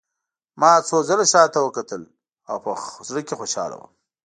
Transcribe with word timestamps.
ما 0.59 0.71
څو 0.87 0.97
ځله 1.09 1.25
شا 1.31 1.43
ته 1.53 1.59
کتل 1.77 2.01
او 2.49 2.57
په 2.65 2.71
زړه 3.07 3.21
کې 3.27 3.33
خوشحاله 3.39 3.75
وم 3.77 3.91